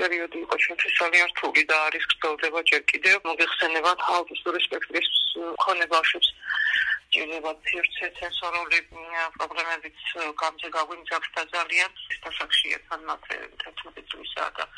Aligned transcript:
პერიოდი 0.00 0.38
იყო 0.44 0.56
ჩვენთვის 0.64 0.94
ძალიან 1.00 1.26
რთული 1.32 1.62
და 1.70 1.76
არის 1.86 2.04
გრძელდება 2.12 2.60
ჯერ 2.70 2.82
კიდევ 2.92 3.16
მოგეხსენებათ 3.30 4.04
აუტისტური 4.14 4.60
სპექტრის 4.66 5.08
მქონე 5.54 5.86
ბავშვებს 5.94 6.28
ჭირდება 7.14 7.52
ფირცე 7.66 8.06
სენსორული 8.18 8.80
პრობლემებით 9.36 10.02
გამზე 10.42 10.68
გაგვიმძაფრდა 10.76 11.42
ძალიან 11.54 11.90
სასახში 12.24 12.74
ერთად 12.76 13.06
მათე 13.10 13.38
11 13.66 14.04
წლისა 14.10 14.50
და 14.58 14.68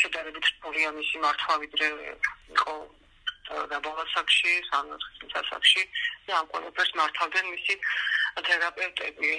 შედარებით 0.00 0.48
რთულია 0.52 0.90
მისი 0.98 1.22
მართვა 1.24 1.54
ვიდრე 1.64 1.90
იყო 2.56 2.74
და 3.48 3.78
ბოლოსაკში, 3.84 4.52
სამოცდასაკში 4.68 5.82
და 6.28 6.32
ამ 6.38 6.46
ყველაფერს 6.52 6.92
მართავდნენ 7.00 7.46
მისი 7.54 7.74
თერაპევტები. 8.48 9.30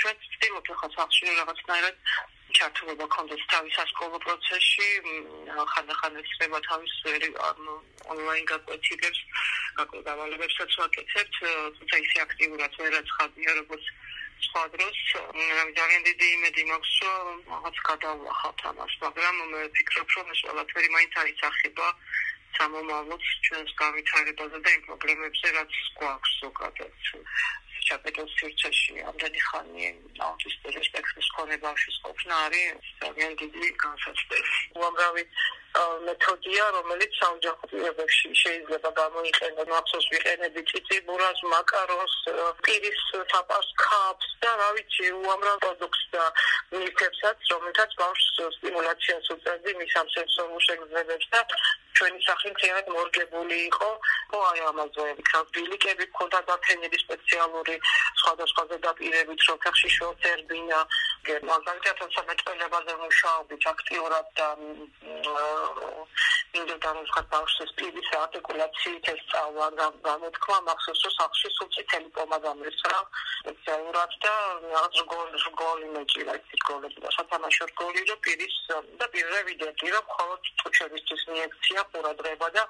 ჩვენ 0.00 0.16
ვცდილობთ 0.24 0.72
ახლა 0.74 0.88
სახში 0.96 1.30
რაღაცნაირად 1.38 1.96
ჩართულობა 2.58 3.06
კონდეს 3.14 3.42
თავის 3.52 3.76
ასკოლო 3.84 4.18
პროცესში, 4.24 4.88
ხანდახან 5.72 6.18
ეცება 6.22 6.58
თავის 6.68 6.94
ონლაინ 8.14 8.44
გაკვეთილებს, 8.52 9.20
გაკვეთილებებსაც 9.80 10.76
ვაკეთებთ, 10.80 11.34
თუმცა 11.78 11.96
ისე 12.04 12.18
აქტიურად 12.26 12.78
ვერ 12.82 12.98
აცხადია, 13.00 13.50
როგორც 13.60 13.84
სხვა 14.44 14.62
დროს 14.74 14.98
ძალიან 15.78 16.02
დიდი 16.08 16.26
იმედი 16.36 16.62
მაქვს, 16.70 16.94
რომ 17.06 17.40
რაღაც 17.54 17.76
გადავლახავთ 17.90 18.60
ამას, 18.70 18.92
მაგრამ 19.04 19.34
მე 19.52 19.64
ვფიქრობ, 19.68 20.08
რომ 20.18 20.32
ეს 20.34 20.40
ყველაფერი 20.46 20.88
მაინც 20.96 21.14
აიცახება 21.24 21.88
სამომავლოდ 22.58 23.22
ჩვენს 23.46 23.72
გავითარებაზე 23.82 24.58
და 24.64 24.70
იმ 24.76 24.82
პრობლემებზე, 24.88 25.46
რაც 25.58 25.72
გვაქვს 25.98 26.32
ზოგადად. 26.42 26.92
ჩაპეტოს 27.88 28.30
სივრცეში 28.38 28.94
ამდენი 29.10 29.40
ხანი 29.48 29.88
აუტისტური 30.26 30.80
სპექტრის 30.88 31.28
მქონე 31.32 31.56
ბავშვის 31.64 31.96
ყოფნა 32.04 32.34
არის 32.46 32.88
ძალიან 33.02 33.32
დიდი 33.42 33.68
განსაცდელი. 33.84 34.52
უამრავი 34.80 35.24
მეთოდია, 36.06 36.64
რომელიც 36.76 37.12
საოჯახო 37.20 37.64
პირობებში 37.70 38.28
შეიძლება 38.42 38.88
გამოიყენოს. 38.98 39.68
მახსოვს 39.74 40.06
ვიყენები 40.14 40.60
ციციბურას, 40.70 41.38
მაკარონს, 41.54 42.14
პირის 42.64 43.00
საპარს 43.32 43.70
ქაფს 43.82 44.28
და 44.42 44.50
რა 44.60 44.68
ვიცი, 44.76 45.06
უამრავ 45.22 45.56
პროდუქტს 45.64 46.04
და 46.14 46.24
მილქებსაც, 46.78 47.38
რომელთაც 47.52 47.90
ბავშვს 48.02 48.26
სტიმულაციას 48.58 49.26
უწევდი 49.34 49.70
მის 49.80 49.92
ამ 50.00 50.08
სენსორულ 50.14 50.60
შეგრძნებებს 50.68 51.26
და 51.34 51.40
ჩვენი 51.98 52.20
სახლი 52.26 52.50
ძალიან 52.62 52.86
მორგებული 52.96 53.56
იყო. 53.70 53.90
ხო, 54.30 54.38
აი 54.50 54.60
ამაზე 54.70 55.04
ვიქნებ 55.18 55.46
ბილიკები 55.54 56.04
ქონდა 56.18 56.40
დაფენილი 56.48 56.98
სპეციალური 57.04 57.76
სხვადასხვა 58.20 58.62
ზედაპირებით, 58.70 59.40
რომ 59.48 59.58
ხახში 59.64 59.88
შორტერბინა, 59.96 60.80
მაგალითად, 61.52 61.96
სამეთყელებაზე 62.16 62.92
მუშაობთ 63.04 63.62
აქტიურად 63.74 64.26
და 64.38 64.48
მინდოდა 66.54 66.90
რომ 66.96 67.06
ხარ 67.14 67.24
ბავშვის 67.34 67.70
პირის 67.78 68.08
არტიკულაციით 68.18 69.08
ეს 69.12 69.20
სწავლა 69.24 69.66
გამოთქვა 70.06 70.58
მახსოვს 70.68 71.00
რომ 71.04 71.14
სახლში 71.18 71.48
სულ 71.54 71.68
წითელი 71.76 72.08
პომადა 72.18 72.52
მისრა 72.60 73.00
სპეციალურად 73.44 74.12
და 74.24 74.34
რაღაც 74.72 75.00
გოლი 75.12 75.40
გოლი 75.60 75.88
მეჭირა 75.94 76.34
ის 76.40 76.62
გოლები 76.68 77.02
და 77.04 77.10
სათამაშო 77.16 77.66
გოლი 77.80 78.04
რო 78.08 78.16
პირის 78.24 78.56
და 79.00 79.06
პირზე 79.12 79.40
ვიდეო 79.48 79.90
რომ 79.94 80.06
მხოლოდ 80.08 80.40
წუჩებისთვის 80.62 81.26
ინიექცია 81.28 81.84
ყურადღება 81.92 82.48
და 82.56 82.62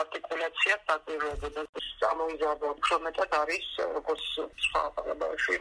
არტიკულაცია 0.00 0.78
საკვირვებოდა 0.88 1.66
ამოიზარდა 2.12 2.66
უფრო 2.74 2.98
მეტად 3.06 3.36
არის 3.42 3.66
როგორც 3.98 4.24
სხვა 4.64 4.82
ბავშვი 5.22 5.56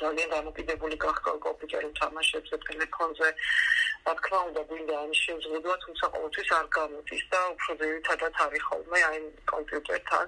ძალიან 0.00 0.28
დამოკიდებული 0.36 0.96
გახდა 1.04 1.32
კომპიუტერულ 1.46 1.92
თამაშებზე 2.00 2.56
ტელეფონზე. 2.66 3.28
რა 4.06 4.12
თქმა 4.18 4.38
უნდა 4.48 4.62
გვინდა 4.68 4.94
ამ 5.04 5.12
შეზღუდვა 5.20 5.74
თუმცა 5.84 6.06
ყოველთვის 6.14 6.50
არ 6.58 6.66
გამოდის 6.76 7.22
და 7.32 7.40
უფრო 7.54 7.72
ძირითადად 7.80 8.34
არის 8.44 8.62
ხოლმე 8.68 9.00
აი 9.08 9.18
კომპიუტერთან. 9.52 10.26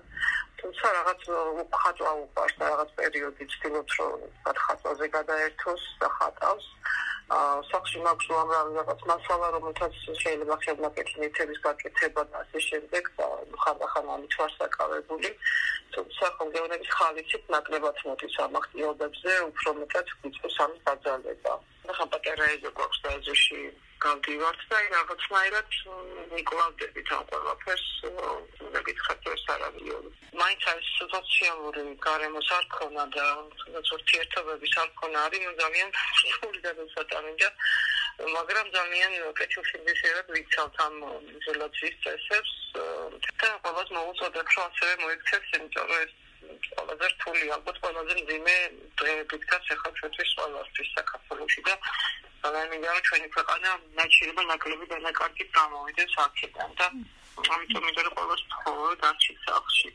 თუმცა 0.62 0.86
რაღაც 0.98 1.20
ხატვა 1.82 2.12
უყარს 2.24 2.54
და 2.58 2.64
რაღაც 2.72 2.90
პერიოდი 2.98 3.44
ცდილობს 3.82 3.98
რომ 3.98 4.54
ხატვაზე 4.62 5.06
გადაერთოს 5.10 5.82
და 6.00 6.08
ხატავს 6.16 6.66
სახში 7.72 7.98
მაქვს 8.04 8.28
უამრავი 8.30 8.72
რაღაც 8.78 9.00
მასალა, 9.08 9.46
რომელთაც 9.56 9.92
შეიძლება 10.22 10.56
ხელნაკეთი 10.64 11.14
ნივთების 11.22 11.58
გაკეთება 11.66 12.22
და 12.28 12.36
ასე 12.44 12.58
შემდეგ 12.68 13.04
და 13.18 13.26
ხანდახან 13.62 14.06
ამით 14.14 14.32
ვარ 14.38 14.50
საკავებული. 14.58 15.30
თუმცა 15.92 16.24
კონგეონების 16.38 16.90
ხალისით 16.98 17.44
ნაკლებად 17.54 17.96
მოდის 18.04 18.36
ამ 18.44 18.52
ახტიობებზე, 18.60 19.32
უფრო 19.48 19.70
მეტად 19.80 20.06
ვიწყოს 20.22 20.56
ამის 20.64 20.80
დაძალება. 20.86 21.52
ახლა 21.92 22.06
პატერაიზე 22.14 22.70
გვაქვს 22.76 23.00
და 23.04 23.14
ეზოში 23.18 23.60
გავდივართ 24.02 24.62
და 24.70 24.78
რაღაცნაირად 24.94 25.76
მიკლავდებით 26.34 27.12
ამ 27.16 27.22
ყველაფერს 27.30 27.86
მეკითხათ 28.74 29.28
ეს 29.34 29.44
არავიო 29.54 29.98
მაინც 30.42 30.62
არის 30.72 30.90
სოციალური 31.14 31.84
გარემოს 32.06 32.48
არ 32.58 32.66
ქონა 32.76 33.04
და 33.16 33.26
ურთიერთობების 33.98 34.78
არ 34.84 34.90
ქონა 35.02 35.26
არის 35.26 35.46
ძალიან 35.62 35.90
სრული 36.00 36.64
და 36.66 36.72
დასატანია 36.80 37.50
მაგრამ 38.36 38.66
ძალიან 38.76 39.12
კეთილშობილად 39.38 40.26
ვიცავთ 40.34 40.76
ამ 40.86 40.96
იზოლაციის 41.38 41.96
წესებს. 42.04 42.52
და 43.40 43.48
ყოველს 43.64 43.90
მოუწოდებ 43.96 44.46
რომ 44.56 44.66
ასევე 44.68 44.92
მოიქცეს 45.04 45.46
იმიტომ 45.56 45.86
რომ 45.92 46.02
ეს 46.02 46.12
ყველაზე 46.70 47.06
რთული 47.12 47.46
ალბათ 47.56 47.76
ყველაზე 47.82 48.12
მძიმე 48.20 48.56
დღეებით 48.98 49.42
და 49.50 49.56
ახლა 49.76 49.90
ჩვენთვის 49.98 50.30
ყველასთვის 50.38 50.88
საქართველოში 50.98 51.60
და 51.68 51.74
რომ 52.42 53.00
ჩვენი 53.08 53.28
ქვეყანა 53.34 53.70
ნაჩირება 53.98 54.42
ნაკლები 54.50 54.86
დანაკარგით 54.92 55.50
გამოვიდეს 55.58 56.14
აქედან 56.26 56.70
და 56.78 56.86
ამიტომ 57.54 57.82
მინდა 57.86 58.02
რომ 58.06 58.14
ყოველს 58.18 58.42
მხოლოდ 58.52 58.98
არჩით 59.10 59.38
სახში 59.46 59.88